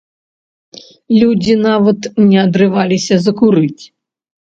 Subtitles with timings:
[1.21, 3.79] Людзі нават не адрываліся закурыць.